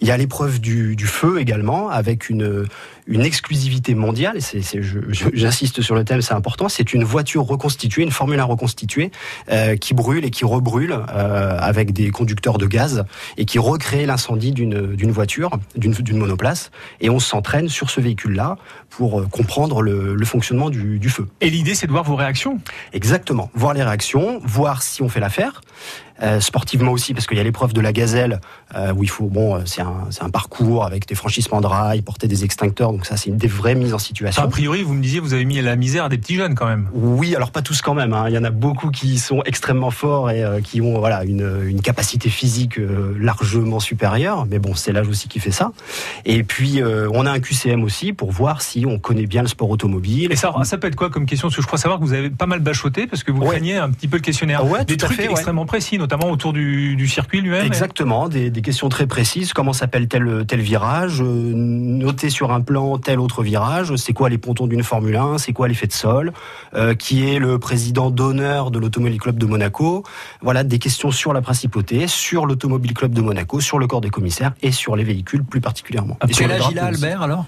Il 0.01 0.07
y 0.09 0.11
a 0.11 0.17
l'épreuve 0.17 0.59
du 0.59 1.07
feu 1.07 1.39
également, 1.39 1.89
avec 1.89 2.29
une, 2.29 2.67
une 3.07 3.21
exclusivité 3.21 3.95
mondiale. 3.95 4.37
Et 4.37 4.41
c'est, 4.41 4.81
j'insiste 5.33 5.81
sur 5.81 5.95
le 5.95 6.03
thème, 6.03 6.21
c'est 6.21 6.33
important. 6.33 6.69
C'est 6.69 6.93
une 6.93 7.03
voiture 7.03 7.43
reconstituée, 7.45 8.03
une 8.03 8.11
Formule 8.11 8.39
1 8.39 8.43
reconstituée 8.43 9.11
euh, 9.51 9.75
qui 9.75 9.93
brûle 9.93 10.25
et 10.25 10.31
qui 10.31 10.45
rebrûle 10.45 10.91
euh, 10.91 11.57
avec 11.59 11.93
des 11.93 12.09
conducteurs 12.09 12.57
de 12.57 12.65
gaz 12.65 13.05
et 13.37 13.45
qui 13.45 13.59
recrée 13.59 14.05
l'incendie 14.05 14.51
d'une 14.51 14.95
d'une 14.95 15.11
voiture, 15.11 15.51
d'une 15.75 15.93
d'une 15.93 16.17
monoplace. 16.17 16.71
Et 17.01 17.09
on 17.09 17.19
s'entraîne 17.19 17.69
sur 17.69 17.89
ce 17.89 18.01
véhicule-là 18.01 18.57
pour 18.89 19.19
euh, 19.19 19.27
comprendre 19.29 19.81
le, 19.81 20.15
le 20.15 20.25
fonctionnement 20.25 20.69
du, 20.69 20.99
du 20.99 21.09
feu. 21.09 21.27
Et 21.41 21.49
l'idée, 21.49 21.75
c'est 21.75 21.87
de 21.87 21.91
voir 21.91 22.03
vos 22.03 22.15
réactions? 22.15 22.59
Exactement. 22.93 23.49
Voir 23.53 23.73
les 23.73 23.83
réactions, 23.83 24.39
voir 24.43 24.81
si 24.81 25.01
on 25.01 25.09
fait 25.09 25.19
l'affaire. 25.19 25.61
Euh, 26.23 26.39
sportivement 26.39 26.93
aussi, 26.93 27.13
parce 27.13 27.27
qu'il 27.27 27.35
y 27.35 27.41
a 27.41 27.43
l'épreuve 27.43 27.73
de 27.73 27.81
la 27.81 27.91
gazelle, 27.91 28.39
euh, 28.73 28.93
où 28.93 29.03
il 29.03 29.09
faut, 29.09 29.25
bon, 29.25 29.55
euh, 29.55 29.59
c'est 29.65 29.81
un, 29.81 30.29
parcours 30.29 30.85
avec 30.85 31.05
des 31.07 31.13
franchissements 31.15 31.59
de 31.59 31.67
rails, 31.67 32.01
porter 32.03 32.27
des 32.29 32.45
extincteurs, 32.45 32.93
donc 32.93 33.05
ça 33.05 33.17
c'est 33.17 33.29
une 33.29 33.35
des 33.37 33.47
vraies 33.49 33.75
mises 33.75 33.91
en 33.91 33.97
Enfin, 33.97 34.03
situation. 34.05 34.43
a 34.43 34.47
priori, 34.47 34.81
vous 34.83 34.93
me 34.93 35.01
disiez, 35.01 35.19
vous 35.19 35.33
avez 35.33 35.43
mis 35.43 35.59
à 35.59 35.61
la 35.61 35.75
misère 35.75 36.07
des 36.07 36.17
petits 36.17 36.35
jeunes 36.35 36.55
quand 36.55 36.67
même. 36.67 36.87
Oui, 36.93 37.35
alors 37.35 37.51
pas 37.51 37.61
tous 37.61 37.81
quand 37.81 37.93
même. 37.93 38.13
hein. 38.13 38.25
Il 38.29 38.33
y 38.33 38.37
en 38.37 38.45
a 38.45 38.49
beaucoup 38.49 38.91
qui 38.91 39.17
sont 39.19 39.41
extrêmement 39.43 39.91
forts 39.91 40.31
et 40.31 40.41
euh, 40.41 40.61
qui 40.61 40.79
ont 40.79 40.99
voilà 40.99 41.25
une, 41.25 41.63
une 41.67 41.81
capacité 41.81 42.29
physique 42.29 42.79
largement 43.19 43.79
supérieure. 43.79 44.45
Mais 44.49 44.59
bon, 44.59 44.73
c'est 44.75 44.91
l'âge 44.93 45.07
aussi 45.07 45.27
qui 45.27 45.39
fait 45.39 45.51
ça. 45.51 45.71
Et 46.25 46.43
puis 46.43 46.81
on 46.83 47.25
a 47.25 47.31
un 47.31 47.39
QCM 47.39 47.83
aussi 47.83 48.13
pour 48.13 48.31
voir 48.31 48.61
si 48.61 48.85
on 48.85 48.99
connaît 48.99 49.25
bien 49.27 49.41
le 49.41 49.47
sport 49.47 49.69
automobile. 49.69 50.31
Et 50.31 50.35
ça, 50.35 50.53
ça 50.63 50.77
peut 50.77 50.87
être 50.87 50.95
quoi 50.95 51.09
comme 51.09 51.25
question? 51.25 51.47
Parce 51.49 51.57
que 51.57 51.61
je 51.61 51.67
crois 51.67 51.79
savoir 51.79 51.99
que 51.99 52.05
vous 52.05 52.13
avez 52.13 52.29
pas 52.29 52.45
mal 52.45 52.59
bachoté 52.59 53.07
parce 53.07 53.23
que 53.23 53.31
vous 53.31 53.41
Ouais. 53.41 53.49
craignez 53.51 53.77
un 53.77 53.89
petit 53.91 54.07
peu 54.07 54.17
le 54.17 54.21
questionnaire. 54.21 54.65
Ouais, 54.65 54.85
des 54.85 54.97
tout 54.97 55.05
à 55.05 55.07
trucs 55.09 55.17
fait, 55.19 55.27
ouais. 55.27 55.31
extrêmement 55.33 55.65
précis, 55.65 55.97
notamment 56.05 56.29
autour 56.31 56.53
du, 56.53 56.95
du 56.95 57.07
circuit 57.07 57.41
lui-même. 57.41 57.65
Exactement, 57.65 58.29
des, 58.29 58.51
des 58.51 58.61
questions 58.61 58.89
très 58.89 59.07
précises. 59.07 59.53
Comment 59.53 59.73
s'appelle 59.73 60.07
tel 60.07 60.45
tel 60.47 60.61
virage? 60.61 61.19
Euh, 61.21 61.25
Noter 61.25 62.29
sur 62.29 62.51
un 62.51 62.61
plan 62.61 62.99
tel 62.99 63.19
autre 63.19 63.41
virage. 63.41 63.95
C'est 63.95 64.13
quoi 64.13 64.29
les 64.29 64.37
pontons 64.37 64.67
d'une 64.67 64.83
Formule 64.83 65.15
1 65.15 65.39
C'est 65.39 65.51
quoi 65.51 65.67
l'effet 65.67 65.87
de 65.87 65.93
sol? 65.93 66.31
Euh, 66.75 66.93
Qui 66.93 67.27
est 67.27 67.39
le 67.39 67.57
président 67.57 68.11
d'honneur 68.11 68.69
de 68.69 68.77
l'Automobile 68.77 69.19
Club 69.19 69.37
de 69.39 69.47
Monaco? 69.47 70.03
Voilà 70.41 70.63
des 70.63 70.77
questions 70.77 71.09
sur 71.09 71.33
la 71.33 71.41
principauté, 71.41 72.07
sur 72.07 72.45
l'Automobile 72.45 72.93
Club 72.93 73.11
de 73.11 73.21
Monaco, 73.21 73.59
sur 73.59 73.79
le 73.79 73.87
corps 73.87 74.01
des 74.01 74.11
commissaires 74.11 74.53
et 74.61 74.71
sur 74.71 74.95
les 74.95 75.03
véhicules 75.03 75.43
plus 75.43 75.61
particulièrement. 75.61 76.17
Sur 76.29 76.47
Quel 76.47 76.51
âge 76.51 76.67
il 76.71 76.77
a. 76.77 76.85
Albert, 76.85 77.21
alors 77.23 77.45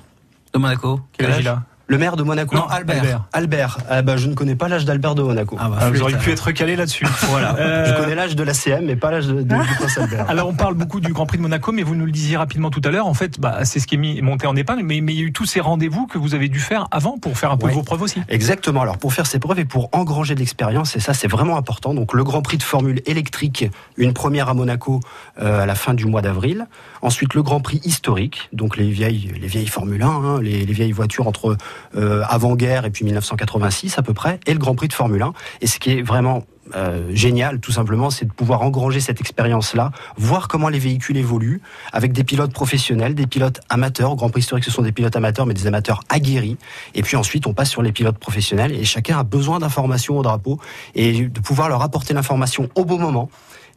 De 0.54 0.58
Monaco? 0.58 1.00
Quel 1.16 1.28
âge 1.28 1.38
il 1.42 1.48
a? 1.48 1.62
Le 1.90 1.98
maire 1.98 2.18
de 2.18 2.24
Monaco 2.24 2.54
Non, 2.54 2.68
Albert. 2.68 2.98
Albert. 2.98 3.22
Albert. 3.32 3.78
Ah 3.90 4.02
bah, 4.02 4.18
je 4.18 4.28
ne 4.28 4.34
connais 4.34 4.56
pas 4.56 4.68
l'âge 4.68 4.84
d'Albert 4.84 5.16
de 5.16 5.24
Monaco. 5.24 5.56
Ah 5.58 5.70
bah, 5.70 5.78
Ah, 5.80 5.90
Vous 5.90 6.02
auriez 6.02 6.18
pu 6.18 6.32
être 6.32 6.52
calé 6.52 6.76
là-dessus. 6.76 7.06
voilà. 7.30 7.56
Je 7.86 7.94
connais 7.98 8.14
l'âge 8.14 8.36
de 8.36 8.44
la 8.44 8.54
CM, 8.54 8.86
mais 8.86 8.98
pas 8.98 9.10
l'âge 9.10 9.28
de, 9.28 9.36
de- 9.36 9.42
du 9.44 9.76
prince 9.78 9.98
Albert. 9.98 10.26
Alors 10.30 10.50
on 10.50 10.54
parle 10.54 10.74
beaucoup 10.74 11.00
du 11.00 11.14
Grand 11.14 11.26
Prix 11.26 11.38
de 11.38 11.44
Monaco, 11.44 11.72
mais 11.72 11.84
vous 11.84 11.96
nous 11.96 12.06
le 12.06 12.12
disiez 12.12 12.36
rapidement 12.36 12.70
tout 12.72 12.82
à 12.84 12.90
l'heure. 12.90 13.08
En 13.08 13.14
fait, 13.14 13.40
bah, 13.40 13.64
c'est 13.64 13.80
ce 13.80 13.88
qui 13.88 13.96
est 13.96 13.98
mis, 13.98 14.22
monté 14.22 14.48
en 14.48 14.56
épingle, 14.58 14.84
mais, 14.84 15.00
mais 15.00 15.14
il 15.14 15.20
y 15.20 15.22
a 15.24 15.26
eu 15.26 15.32
tous 15.32 15.46
ces 15.46 15.62
rendez-vous 15.62 16.08
que 16.08 16.18
vous 16.18 16.36
avez 16.36 16.50
dû 16.50 16.60
faire 16.60 16.88
avant 16.92 17.18
pour 17.18 17.38
faire 17.38 17.52
un 17.52 17.58
peu 17.58 17.68
Ouais. 17.68 17.72
vos 17.74 17.84
preuves 17.84 18.02
aussi. 18.02 18.22
Exactement. 18.28 18.82
Alors 18.82 18.98
pour 18.98 19.14
faire 19.14 19.26
ces 19.28 19.40
preuves 19.40 19.60
et 19.60 19.66
pour 19.66 19.90
engranger 19.94 20.36
de 20.36 20.40
l'expérience, 20.40 20.96
et 20.98 21.00
ça 21.00 21.14
c'est 21.14 21.28
vraiment 21.30 21.56
important. 21.56 21.94
Donc 21.94 22.14
le 22.14 22.24
Grand 22.26 22.42
Prix 22.42 22.58
de 22.58 22.64
Formule 22.64 23.02
électrique, 23.06 23.66
une 23.96 24.12
première 24.14 24.50
à 24.50 24.54
Monaco 24.54 25.00
euh, 25.42 25.62
à 25.64 25.66
la 25.66 25.76
fin 25.76 25.94
du 25.94 26.06
mois 26.06 26.22
d'avril. 26.22 26.68
Ensuite 27.02 27.34
le 27.34 27.44
Grand 27.44 27.62
Prix 27.62 27.80
historique, 27.86 28.50
donc 28.52 28.76
les 28.76 28.90
vieilles 28.90 29.32
les 29.40 29.48
vieilles 29.48 29.68
Formule 29.68 30.02
1, 30.04 30.08
hein, 30.08 30.42
les, 30.42 30.66
les 30.66 30.74
vieilles 30.74 30.92
voitures 30.92 31.28
entre 31.28 31.56
euh, 31.96 32.24
avant-guerre 32.28 32.86
et 32.86 32.90
puis 32.90 33.06
1986 33.06 33.98
à 33.98 34.02
peu 34.02 34.14
près, 34.14 34.40
et 34.46 34.54
le 34.54 34.60
Grand 34.60 34.76
Prix 34.76 34.88
de 34.88 34.94
Formule 34.94 35.22
1. 35.22 35.34
Et 35.62 35.68
ce 35.68 35.80
qui 35.80 35.92
est 35.92 36.02
vraiment 36.02 36.44
euh, 36.76 37.10
génial, 37.14 37.60
tout 37.60 37.72
simplement, 37.72 38.10
c'est 38.10 38.26
de 38.26 38.32
pouvoir 38.32 38.62
engranger 38.62 39.00
cette 39.00 39.22
expérience-là, 39.22 39.92
voir 40.18 40.48
comment 40.48 40.70
les 40.70 40.80
véhicules 40.80 41.18
évoluent, 41.18 41.62
avec 41.94 42.12
des 42.12 42.24
pilotes 42.24 42.52
professionnels, 42.52 43.16
des 43.16 43.28
pilotes 43.28 43.62
amateurs. 43.70 44.12
Au 44.12 44.16
Grand 44.16 44.30
Prix 44.30 44.42
historique, 44.42 44.66
ce 44.66 44.72
sont 44.72 44.82
des 44.82 44.92
pilotes 44.92 45.16
amateurs, 45.16 45.46
mais 45.46 45.54
des 45.54 45.68
amateurs 45.68 46.02
aguerris. 46.10 46.58
Et 46.94 47.04
puis 47.04 47.16
ensuite, 47.16 47.48
on 47.48 47.54
passe 47.54 47.70
sur 47.70 47.82
les 47.82 47.92
pilotes 47.92 48.18
professionnels, 48.18 48.74
et 48.74 48.84
chacun 48.84 49.18
a 49.18 49.24
besoin 49.24 49.60
d'informations 49.60 50.18
au 50.18 50.24
drapeau, 50.24 50.60
et 50.96 51.28
de 51.28 51.40
pouvoir 51.40 51.70
leur 51.70 51.82
apporter 51.82 52.14
l'information 52.14 52.70
au 52.76 52.86
bon 52.86 53.00
moment. 53.00 53.30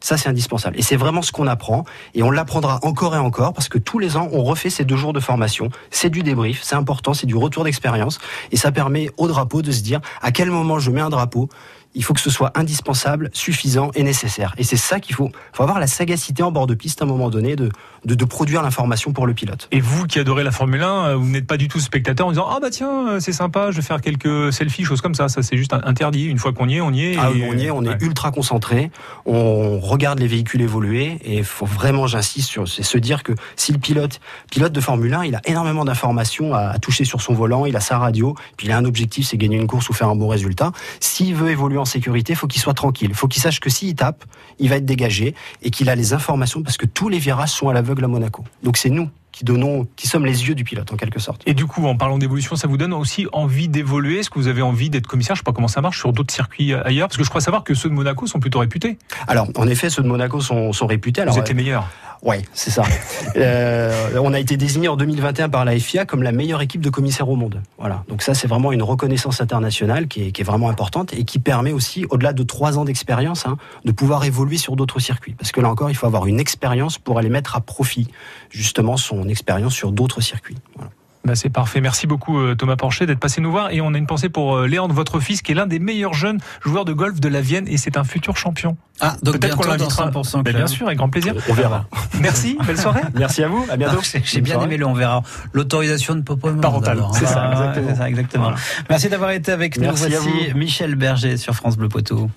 Ça, 0.03 0.17
c'est 0.17 0.29
indispensable. 0.29 0.77
Et 0.79 0.81
c'est 0.81 0.95
vraiment 0.95 1.21
ce 1.21 1.31
qu'on 1.31 1.45
apprend. 1.45 1.85
Et 2.15 2.23
on 2.23 2.31
l'apprendra 2.31 2.79
encore 2.81 3.15
et 3.15 3.19
encore 3.19 3.53
parce 3.53 3.69
que 3.69 3.77
tous 3.77 3.99
les 3.99 4.17
ans, 4.17 4.27
on 4.31 4.43
refait 4.43 4.71
ces 4.71 4.83
deux 4.83 4.95
jours 4.95 5.13
de 5.13 5.19
formation. 5.19 5.69
C'est 5.91 6.09
du 6.09 6.23
débrief, 6.23 6.61
c'est 6.63 6.75
important, 6.75 7.13
c'est 7.13 7.27
du 7.27 7.35
retour 7.35 7.63
d'expérience. 7.63 8.19
Et 8.51 8.57
ça 8.57 8.71
permet 8.71 9.11
au 9.17 9.27
drapeau 9.27 9.61
de 9.61 9.71
se 9.71 9.81
dire 9.81 10.01
à 10.21 10.31
quel 10.31 10.49
moment 10.49 10.79
je 10.79 10.89
mets 10.89 11.01
un 11.01 11.09
drapeau. 11.09 11.49
Il 11.93 12.03
faut 12.03 12.13
que 12.13 12.21
ce 12.21 12.29
soit 12.29 12.51
indispensable, 12.57 13.29
suffisant 13.33 13.91
et 13.95 14.03
nécessaire. 14.03 14.53
Et 14.57 14.63
c'est 14.63 14.77
ça 14.77 14.99
qu'il 14.99 15.13
faut. 15.15 15.27
Il 15.27 15.57
faut 15.57 15.63
avoir 15.63 15.79
la 15.79 15.87
sagacité 15.87 16.41
en 16.43 16.51
bord 16.51 16.65
de 16.67 16.73
piste 16.73 17.01
à 17.01 17.05
un 17.05 17.07
moment 17.07 17.29
donné 17.29 17.55
de, 17.57 17.69
de, 18.05 18.15
de 18.15 18.25
produire 18.25 18.61
l'information 18.61 19.11
pour 19.11 19.27
le 19.27 19.33
pilote. 19.33 19.67
Et 19.71 19.81
vous 19.81 20.05
qui 20.07 20.17
adorez 20.19 20.43
la 20.43 20.51
Formule 20.51 20.81
1, 20.83 20.87
euh, 20.87 21.15
vous 21.15 21.27
n'êtes 21.29 21.47
pas 21.47 21.57
du 21.57 21.67
tout 21.67 21.79
spectateur 21.81 22.27
en 22.27 22.31
disant 22.31 22.47
ah 22.49 22.59
bah 22.61 22.69
tiens 22.69 23.09
euh, 23.09 23.19
c'est 23.19 23.33
sympa, 23.33 23.71
je 23.71 23.75
vais 23.77 23.81
faire 23.81 23.99
quelques 23.99 24.53
selfies, 24.53 24.85
choses 24.85 25.01
comme 25.01 25.15
ça. 25.15 25.27
Ça 25.27 25.43
c'est 25.43 25.57
juste 25.57 25.73
interdit. 25.73 26.25
Une 26.25 26.37
fois 26.37 26.53
qu'on 26.53 26.69
y 26.69 26.75
est, 26.75 26.81
on 26.81 26.91
y 26.93 27.05
est. 27.07 27.17
Ah, 27.19 27.29
et- 27.35 27.43
on 27.49 27.57
y 27.57 27.65
est, 27.65 27.71
on 27.71 27.83
est 27.83 27.89
Ouais. 27.89 27.97
ultra 27.99 28.31
concentré. 28.31 28.89
On 29.25 29.79
regarde 29.79 30.19
les 30.19 30.27
véhicules 30.27 30.61
évoluer 30.61 31.17
et 31.25 31.37
il 31.39 31.43
faut 31.43 31.65
vraiment, 31.65 32.07
j'insiste 32.07 32.49
sur, 32.49 32.67
c'est 32.67 32.83
se 32.83 32.97
dire 32.97 33.23
que 33.23 33.33
si 33.57 33.73
le 33.73 33.79
pilote, 33.79 34.19
pilote 34.49 34.71
de 34.71 34.79
Formule 34.79 35.13
1, 35.13 35.25
il 35.25 35.35
a 35.35 35.41
énormément 35.45 35.83
d'informations 35.83 36.53
à, 36.53 36.59
à 36.69 36.79
toucher 36.79 37.03
sur 37.05 37.21
son 37.21 37.33
volant, 37.33 37.65
il 37.65 37.75
a 37.75 37.79
sa 37.81 37.97
radio, 37.97 38.33
puis 38.55 38.67
il 38.67 38.71
a 38.71 38.77
un 38.77 38.85
objectif, 38.85 39.27
c'est 39.27 39.37
gagner 39.37 39.57
une 39.57 39.67
course 39.67 39.89
ou 39.89 39.93
faire 39.93 40.07
un 40.07 40.15
bon 40.15 40.27
résultat. 40.29 40.71
S'il 41.01 41.35
veut 41.35 41.49
évoluer 41.49 41.77
en 41.81 41.85
sécurité, 41.85 42.35
faut 42.35 42.47
qu'il 42.47 42.61
soit 42.61 42.73
tranquille. 42.73 43.13
Faut 43.13 43.27
qu'il 43.27 43.41
sache 43.41 43.59
que 43.59 43.69
s'il 43.69 43.95
tape, 43.95 44.23
il 44.59 44.69
va 44.69 44.77
être 44.77 44.85
dégagé 44.85 45.35
et 45.61 45.71
qu'il 45.71 45.89
a 45.89 45.95
les 45.95 46.13
informations 46.13 46.63
parce 46.63 46.77
que 46.77 46.85
tous 46.85 47.09
les 47.09 47.19
virages 47.19 47.51
sont 47.51 47.69
à 47.69 47.73
l'aveugle 47.73 48.05
à 48.05 48.07
Monaco. 48.07 48.43
Donc 48.63 48.77
c'est 48.77 48.89
nous 48.89 49.09
qui 49.31 49.45
donnons, 49.45 49.87
qui 49.95 50.07
sommes 50.07 50.25
les 50.25 50.47
yeux 50.47 50.55
du 50.55 50.63
pilote 50.63 50.91
en 50.91 50.97
quelque 50.97 51.19
sorte. 51.19 51.41
Et 51.45 51.53
du 51.53 51.65
coup, 51.65 51.85
en 51.87 51.95
parlant 51.95 52.17
d'évolution, 52.17 52.55
ça 52.55 52.67
vous 52.67 52.77
donne 52.77 52.93
aussi 52.93 53.27
envie 53.31 53.69
d'évoluer? 53.69 54.19
Est-ce 54.19 54.29
que 54.29 54.37
vous 54.37 54.47
avez 54.47 54.61
envie 54.61 54.89
d'être 54.89 55.07
commissaire? 55.07 55.35
Je 55.35 55.39
sais 55.39 55.43
pas 55.43 55.53
comment 55.53 55.69
ça 55.69 55.81
marche 55.81 55.99
sur 55.99 56.11
d'autres 56.11 56.33
circuits 56.33 56.73
euh, 56.73 56.85
ailleurs, 56.85 57.07
parce 57.07 57.17
que 57.17 57.23
je 57.23 57.29
crois 57.29 57.41
savoir 57.41 57.63
que 57.63 57.73
ceux 57.73 57.89
de 57.89 57.93
Monaco 57.93 58.27
sont 58.27 58.39
plutôt 58.39 58.59
réputés. 58.59 58.97
Alors, 59.27 59.47
en 59.55 59.67
effet, 59.67 59.89
ceux 59.89 60.03
de 60.03 60.07
Monaco 60.07 60.41
sont, 60.41 60.73
sont 60.73 60.87
réputés. 60.87 61.21
Alors, 61.21 61.33
vous 61.33 61.39
êtes 61.39 61.47
les 61.47 61.53
meilleurs. 61.53 61.87
Ouais, 62.21 62.41
c'est 62.53 62.71
ça. 62.71 62.83
Euh, 63.37 64.17
on 64.21 64.33
a 64.33 64.39
été 64.39 64.57
désigné 64.57 64.89
en 64.89 64.97
2021 64.97 65.47
par 65.47 65.63
la 65.63 65.79
FIA 65.79 66.05
comme 66.05 66.21
la 66.21 66.33
meilleure 66.33 66.61
équipe 66.61 66.81
de 66.81 66.89
commissaires 66.89 67.29
au 67.29 67.37
monde. 67.37 67.61
Voilà. 67.77 68.03
Donc 68.09 68.23
ça, 68.23 68.33
c'est 68.33 68.47
vraiment 68.47 68.73
une 68.73 68.83
reconnaissance 68.83 69.39
internationale 69.39 70.07
qui 70.09 70.23
est, 70.27 70.31
qui 70.33 70.41
est 70.41 70.43
vraiment 70.43 70.67
importante 70.67 71.13
et 71.13 71.23
qui 71.23 71.39
permet 71.39 71.71
aussi, 71.71 72.05
au-delà 72.09 72.33
de 72.33 72.43
trois 72.43 72.77
ans 72.77 72.83
d'expérience, 72.83 73.45
hein, 73.45 73.57
de 73.85 73.91
pouvoir 73.93 74.25
évoluer 74.25 74.57
sur 74.57 74.75
d'autres 74.75 74.99
circuits. 74.99 75.33
Parce 75.33 75.53
que 75.53 75.61
là 75.61 75.69
encore, 75.69 75.89
il 75.89 75.95
faut 75.95 76.07
avoir 76.07 76.25
une 76.25 76.41
expérience 76.41 76.97
pour 76.97 77.19
aller 77.19 77.29
mettre 77.29 77.55
à 77.55 77.61
profit 77.61 78.09
justement 78.49 78.97
son 78.97 79.29
expérience 79.29 79.73
sur 79.73 79.93
d'autres 79.93 80.19
circuits. 80.19 80.57
Voilà. 80.75 80.91
Bah, 81.23 81.35
c'est 81.35 81.49
parfait. 81.49 81.81
Merci 81.81 82.07
beaucoup 82.07 82.39
euh, 82.39 82.55
Thomas 82.55 82.75
Porcher 82.75 83.05
d'être 83.05 83.19
passé 83.19 83.41
nous 83.41 83.51
voir. 83.51 83.69
Et 83.71 83.79
on 83.81 83.93
a 83.93 83.97
une 83.97 84.07
pensée 84.07 84.29
pour 84.29 84.55
euh, 84.57 84.65
Léandre, 84.67 84.93
votre 84.95 85.19
fils, 85.19 85.41
qui 85.43 85.51
est 85.51 85.55
l'un 85.55 85.67
des 85.67 85.77
meilleurs 85.79 86.13
jeunes 86.15 86.39
joueurs 86.65 86.83
de 86.83 86.93
golf 86.93 87.19
de 87.19 87.29
la 87.29 87.41
Vienne 87.41 87.67
et 87.67 87.77
c'est 87.77 87.95
un 87.97 88.03
futur 88.03 88.37
champion. 88.37 88.75
Ah, 88.99 89.15
donc 89.21 89.39
Peut-être 89.39 89.57
qu'on 89.57 89.67
l'invitera. 89.67 90.09
100% 90.09 90.37
Mais 90.37 90.43
club. 90.45 90.55
bien 90.57 90.67
sûr, 90.67 90.85
avec 90.87 90.97
grand 90.97 91.09
plaisir. 91.09 91.33
On 91.49 91.53
verra. 91.53 91.85
Merci, 92.21 92.57
belle 92.65 92.77
soirée. 92.77 93.01
Merci 93.15 93.43
à 93.43 93.47
vous. 93.47 93.65
À 93.69 93.77
bientôt. 93.77 93.99
Ah, 94.01 94.17
j'ai- 94.23 94.41
bien 94.41 94.59
aimé 94.61 94.77
le 94.77 94.85
on 94.87 94.93
verra. 94.93 95.21
L'autorisation 95.53 96.15
de 96.15 96.21
Popo 96.21 96.51
Parentale, 96.53 97.03
c'est 97.13 97.25
hein. 97.25 97.27
ça, 97.27 97.41
Ouais, 97.49 97.51
exactement. 97.51 97.87
c'est 97.89 97.95
ça, 97.95 98.09
exactement. 98.09 98.43
Voilà. 98.45 98.57
Merci 98.89 99.09
d'avoir 99.09 99.31
été 99.31 99.51
avec 99.51 99.77
nous. 99.77 99.83
Merci 99.83 100.05
à 100.05 100.09
Voici 100.19 100.49
vous. 100.51 100.57
Michel 100.57 100.95
Berger 100.95 101.37
sur 101.37 101.53
France 101.53 101.77
Bleu 101.77 101.87
Poitou. 101.89 102.29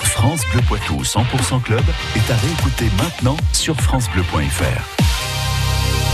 France 0.00 0.40
Bleu 0.52 0.62
Poitou 0.66 1.02
100% 1.02 1.62
Club 1.62 1.82
est 2.16 2.30
à 2.32 2.36
réécouter 2.36 2.86
maintenant 2.98 3.36
sur 3.52 3.76
FranceBleu.fr. 3.80 5.05